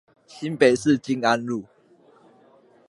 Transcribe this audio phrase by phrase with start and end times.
[0.25, 1.63] 新北市靜安路